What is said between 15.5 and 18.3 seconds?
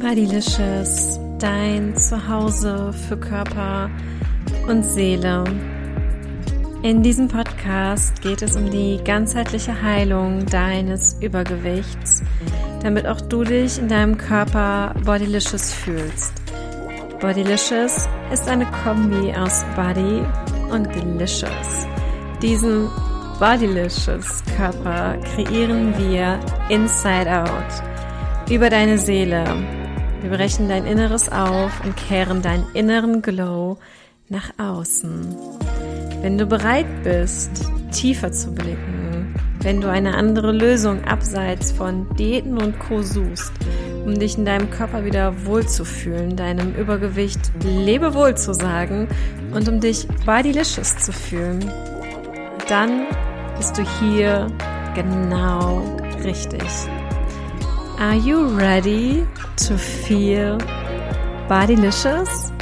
fühlst. Bodylicious